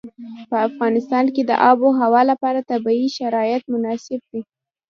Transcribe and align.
په 0.49 0.55
افغانستان 0.67 1.25
کې 1.33 1.41
د 1.45 1.51
آب 1.69 1.77
وهوا 1.81 2.21
لپاره 2.31 2.67
طبیعي 2.71 3.07
شرایط 3.17 3.63
مناسب 3.73 4.19
دي. 4.31 4.41